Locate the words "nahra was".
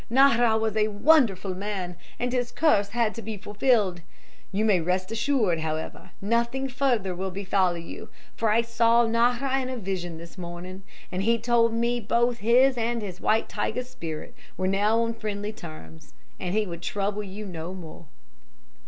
0.09-0.75